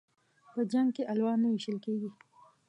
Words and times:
په 0.53 0.61
جنگ 0.71 0.89
کې 0.95 1.03
الوا 1.11 1.33
نه 1.41 1.47
ويشل 1.51 1.77
کېږي. 1.85 2.09